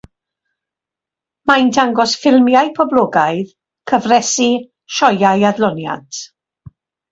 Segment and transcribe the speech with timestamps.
[1.51, 3.53] Mae'n dangos ffilmiau poblogaidd,
[3.93, 4.49] cyfresi,
[4.99, 6.23] sioeau adloniant.